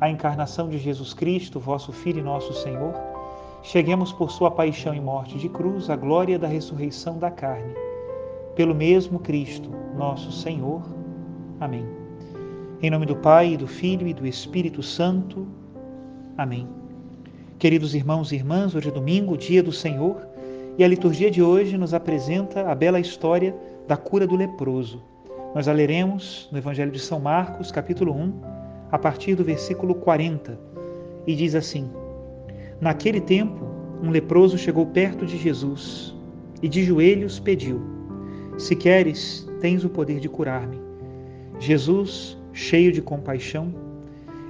[0.00, 2.94] a encarnação de Jesus Cristo, vosso Filho e nosso Senhor,
[3.62, 7.74] cheguemos por sua paixão e morte de cruz à glória da ressurreição da carne.
[8.54, 10.82] Pelo mesmo Cristo, nosso Senhor.
[11.60, 11.84] Amém.
[12.80, 15.46] Em nome do Pai, do Filho e do Espírito Santo.
[16.36, 16.68] Amém.
[17.58, 20.28] Queridos irmãos e irmãs, hoje é domingo, dia do Senhor,
[20.78, 23.52] e a liturgia de hoje nos apresenta a bela história
[23.88, 25.02] da cura do leproso.
[25.52, 28.57] Nós a leremos no Evangelho de São Marcos, capítulo 1,
[28.90, 30.58] a partir do versículo 40,
[31.26, 31.90] e diz assim:
[32.80, 33.64] Naquele tempo,
[34.02, 36.14] um leproso chegou perto de Jesus
[36.62, 37.80] e de joelhos pediu:
[38.56, 40.80] Se queres, tens o poder de curar-me.
[41.58, 43.74] Jesus, cheio de compaixão,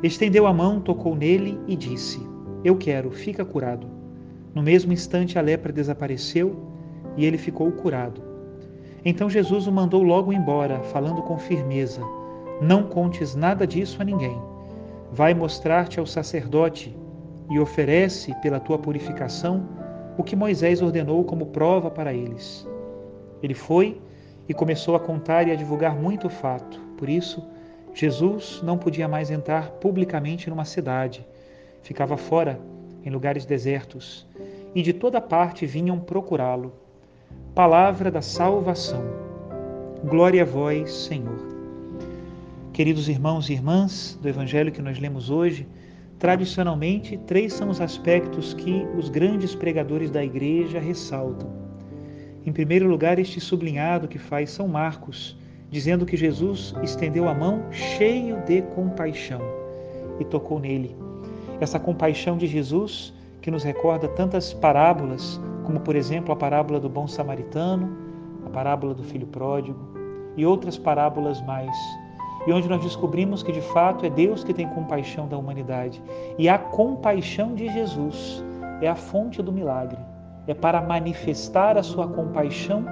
[0.02, 2.20] estendeu a mão, tocou nele e disse:
[2.62, 3.86] Eu quero, fica curado.
[4.54, 6.56] No mesmo instante a lepra desapareceu
[7.16, 8.22] e ele ficou curado.
[9.04, 12.02] Então Jesus o mandou logo embora, falando com firmeza:
[12.60, 14.40] não contes nada disso a ninguém.
[15.12, 16.96] Vai mostrar-te ao sacerdote
[17.50, 19.66] e oferece, pela tua purificação,
[20.16, 22.66] o que Moisés ordenou como prova para eles.
[23.42, 24.00] Ele foi
[24.48, 26.80] e começou a contar e a divulgar muito o fato.
[26.96, 27.42] Por isso,
[27.94, 31.26] Jesus não podia mais entrar publicamente numa cidade.
[31.82, 32.60] Ficava fora,
[33.04, 34.26] em lugares desertos,
[34.74, 36.72] e de toda parte vinham procurá-lo.
[37.54, 39.02] Palavra da salvação.
[40.04, 41.57] Glória a vós, Senhor.
[42.78, 45.66] Queridos irmãos e irmãs do Evangelho que nós lemos hoje,
[46.16, 51.50] tradicionalmente, três são os aspectos que os grandes pregadores da Igreja ressaltam.
[52.46, 55.36] Em primeiro lugar, este sublinhado que faz São Marcos,
[55.68, 59.40] dizendo que Jesus estendeu a mão cheio de compaixão
[60.20, 60.94] e tocou nele.
[61.60, 63.12] Essa compaixão de Jesus
[63.42, 67.98] que nos recorda tantas parábolas, como por exemplo a parábola do bom samaritano,
[68.46, 69.80] a parábola do filho pródigo
[70.36, 71.76] e outras parábolas mais
[72.46, 76.02] e onde nós descobrimos que de fato é Deus que tem compaixão da humanidade.
[76.38, 78.42] E a compaixão de Jesus
[78.80, 79.98] é a fonte do milagre.
[80.46, 82.84] É para manifestar a sua compaixão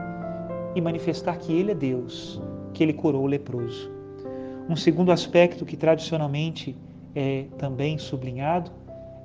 [0.75, 2.41] e manifestar que Ele é Deus,
[2.75, 3.91] que Ele curou o leproso.
[4.69, 6.77] Um segundo aspecto que tradicionalmente
[7.15, 8.71] é também sublinhado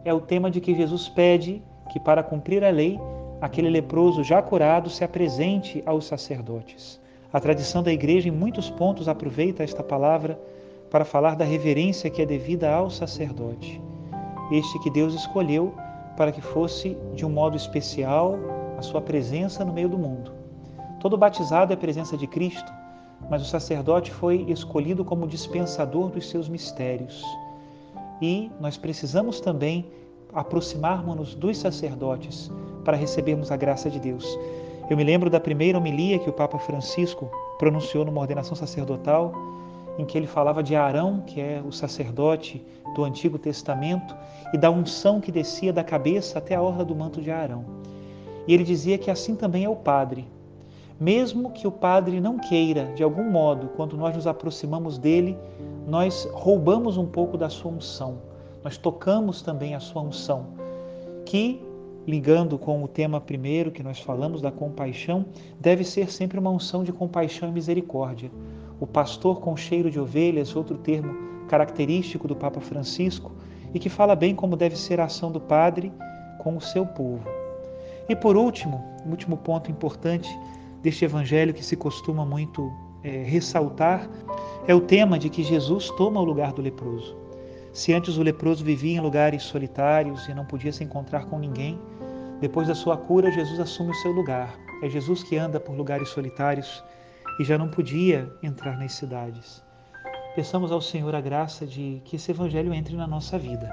[0.05, 1.61] é o tema de que Jesus pede
[1.91, 2.99] que, para cumprir a lei,
[3.41, 7.00] aquele leproso já curado se apresente aos sacerdotes.
[7.33, 10.37] A tradição da igreja, em muitos pontos, aproveita esta palavra
[10.89, 13.81] para falar da reverência que é devida ao sacerdote,
[14.51, 15.73] este que Deus escolheu
[16.17, 18.35] para que fosse, de um modo especial,
[18.77, 20.33] a sua presença no meio do mundo.
[20.99, 22.71] Todo batizado é a presença de Cristo,
[23.29, 27.23] mas o sacerdote foi escolhido como dispensador dos seus mistérios.
[28.21, 29.89] E nós precisamos também
[30.33, 32.51] aproximarmos-nos dos sacerdotes
[32.83, 34.37] para recebermos a graça de Deus.
[34.91, 39.31] Eu me lembro da primeira homilia que o Papa Francisco pronunciou numa ordenação sacerdotal,
[39.97, 42.61] em que ele falava de Arão, que é o sacerdote
[42.93, 44.13] do Antigo Testamento,
[44.53, 47.63] e da unção que descia da cabeça até a orla do manto de Arão.
[48.45, 50.27] E ele dizia que assim também é o Padre.
[50.99, 55.37] Mesmo que o Padre não queira, de algum modo, quando nós nos aproximamos dele,
[55.87, 58.17] nós roubamos um pouco da sua unção,
[58.61, 60.47] nós tocamos também a sua unção,
[61.25, 61.61] que
[62.07, 65.25] ligando com o tema primeiro que nós falamos da compaixão,
[65.59, 68.31] deve ser sempre uma unção de compaixão e misericórdia.
[68.79, 71.13] O pastor com cheiro de ovelhas, outro termo
[71.47, 73.31] característico do Papa Francisco,
[73.73, 75.91] e que fala bem como deve ser a ação do padre
[76.39, 77.23] com o seu povo.
[78.09, 80.29] E por último, o último ponto importante
[80.81, 82.71] deste evangelho que se costuma muito
[83.03, 84.09] é, ressaltar
[84.67, 87.20] é o tema de que Jesus toma o lugar do leproso.
[87.73, 91.79] Se antes o leproso vivia em lugares solitários e não podia se encontrar com ninguém,
[92.41, 94.57] depois da sua cura, Jesus assume o seu lugar.
[94.83, 96.83] É Jesus que anda por lugares solitários
[97.39, 99.63] e já não podia entrar nas cidades.
[100.35, 103.71] Peçamos ao Senhor a graça de que esse evangelho entre na nossa vida.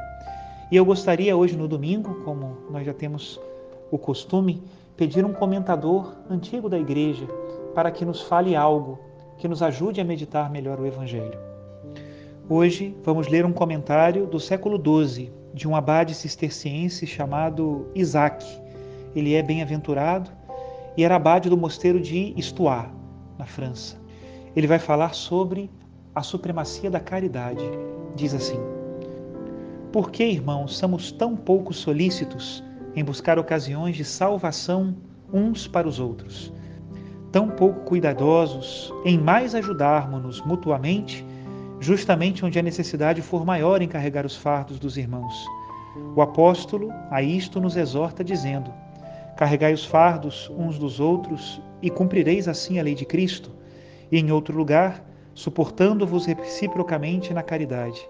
[0.71, 3.41] E eu gostaria hoje no domingo, como nós já temos
[3.91, 4.63] o costume,
[4.97, 7.27] pedir um comentador antigo da igreja
[7.75, 8.99] para que nos fale algo
[9.39, 11.48] que nos ajude a meditar melhor o evangelho.
[12.51, 18.43] Hoje vamos ler um comentário do século XII de um abade cisterciense chamado Isaac.
[19.15, 20.31] Ele é bem-aventurado
[20.97, 22.91] e era abade do mosteiro de Estuá,
[23.39, 23.99] na França.
[24.57, 25.71] Ele vai falar sobre
[26.15, 27.63] a supremacia da caridade.
[28.17, 28.59] Diz assim:
[29.93, 32.65] Por que, irmãos, somos tão pouco solícitos
[32.97, 34.97] em buscar ocasiões de salvação
[35.31, 36.51] uns para os outros?
[37.31, 41.28] Tão pouco cuidadosos em mais ajudarmos-nos mutuamente
[41.81, 45.47] justamente onde a necessidade for maior em carregar os fardos dos irmãos.
[46.15, 48.73] O apóstolo a isto nos exorta, dizendo:
[49.37, 53.53] Carregai os fardos uns dos outros e cumprireis assim a lei de Cristo.
[54.11, 55.05] E em outro lugar,
[55.35, 58.01] suportando-vos reciprocamente na caridade.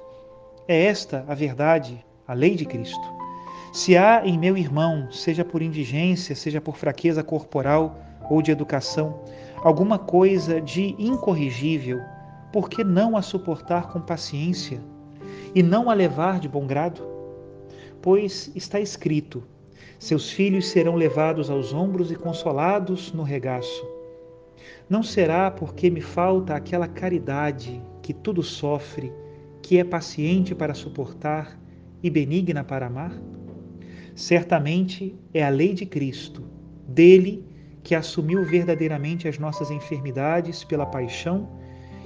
[0.66, 3.18] É esta a verdade, a lei de Cristo.
[3.72, 7.98] Se há em meu irmão, seja por indigência, seja por fraqueza corporal
[8.30, 9.20] ou de educação,
[9.62, 12.00] alguma coisa de incorrigível,
[12.52, 14.80] por que não a suportar com paciência
[15.54, 17.02] e não a levar de bom grado?
[18.00, 19.42] Pois está escrito:
[19.98, 23.86] seus filhos serão levados aos ombros e consolados no regaço.
[24.88, 29.12] Não será porque me falta aquela caridade que tudo sofre,
[29.60, 31.58] que é paciente para suportar
[32.02, 33.12] e benigna para amar?
[34.14, 36.42] Certamente é a lei de Cristo,
[36.88, 37.44] dele
[37.82, 41.48] que assumiu verdadeiramente as nossas enfermidades pela paixão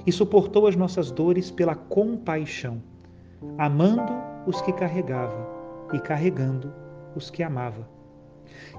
[0.05, 2.81] e suportou as nossas dores pela compaixão,
[3.57, 4.13] amando
[4.45, 5.47] os que carregava
[5.93, 6.73] e carregando
[7.15, 7.87] os que amava.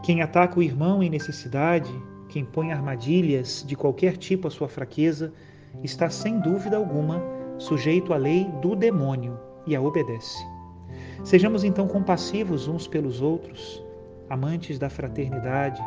[0.03, 1.91] Quem ataca o irmão em necessidade,
[2.29, 5.32] quem põe armadilhas de qualquer tipo à sua fraqueza,
[5.82, 7.23] está sem dúvida alguma
[7.59, 10.44] sujeito à lei do demônio e a obedece.
[11.23, 13.82] Sejamos então compassivos uns pelos outros,
[14.29, 15.81] amantes da fraternidade,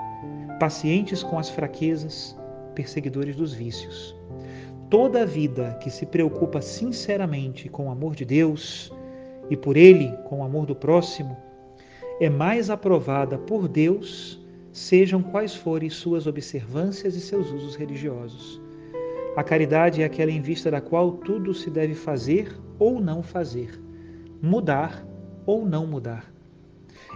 [0.59, 2.35] pacientes com as fraquezas,
[2.73, 4.15] perseguidores dos vícios.
[4.89, 8.89] Toda vida que se preocupa sinceramente com o amor de Deus
[9.49, 11.35] e por ele com o amor do próximo
[12.21, 14.41] é mais aprovada por Deus,
[14.71, 18.61] sejam quais forem suas observâncias e seus usos religiosos.
[19.35, 23.77] A caridade é aquela em vista da qual tudo se deve fazer ou não fazer,
[24.41, 25.05] mudar
[25.45, 26.31] ou não mudar.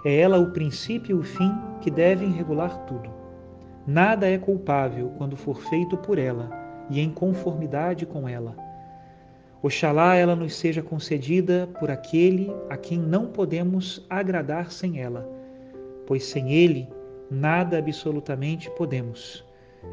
[0.04, 3.10] É ela o princípio e o fim que devem regular tudo.
[3.88, 8.56] Nada é culpável quando for feito por ela e em conformidade com ela.
[9.64, 15.30] Oxalá ela nos seja concedida por aquele a quem não podemos agradar sem ela,
[16.08, 16.90] pois sem ele
[17.30, 19.46] nada absolutamente podemos.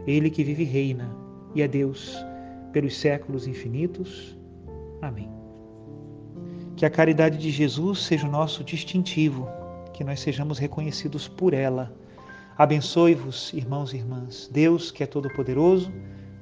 [0.07, 1.15] Ele que vive e reina,
[1.55, 2.17] e é Deus
[2.73, 4.37] pelos séculos infinitos.
[5.03, 5.29] Amém.
[6.77, 9.49] Que a caridade de Jesus seja o nosso distintivo,
[9.93, 11.93] que nós sejamos reconhecidos por ela.
[12.57, 14.49] Abençoe-vos, irmãos e irmãs.
[14.53, 15.93] Deus, que é todo-poderoso,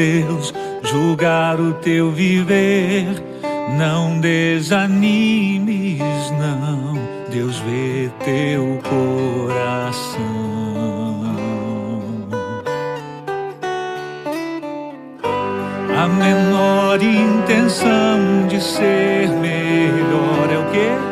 [0.00, 3.06] Teus, julgar o teu viver.
[3.78, 6.00] Não desanimes,
[6.32, 6.94] não,
[7.30, 10.20] Deus vê teu coração.
[15.96, 21.09] A menor intenção de ser melhor é o quê?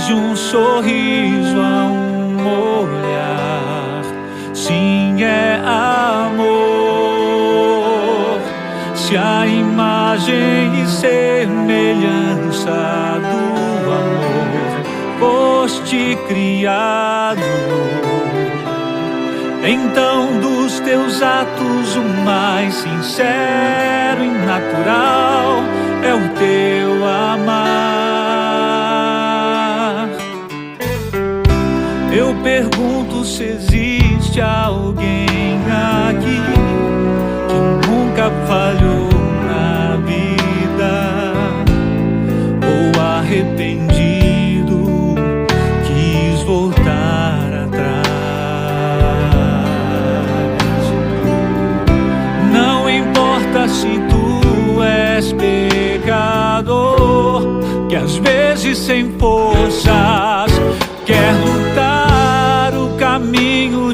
[0.00, 2.38] Desde um sorriso a um
[2.80, 4.02] olhar,
[4.54, 6.40] sim, é amor.
[8.94, 12.70] Se a imagem e semelhança
[13.20, 14.80] do amor
[15.18, 17.42] foste criado.
[19.62, 25.62] Então, dos teus atos, o mais sincero e natural
[26.02, 26.89] é o teu
[32.42, 35.29] pergunto se existe alguém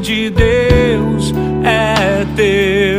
[0.07, 1.35] de Deus
[1.65, 2.96] é teu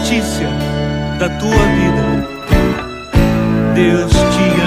[0.00, 0.48] notícia
[1.18, 2.26] da tua vida.
[3.74, 4.59] Deus te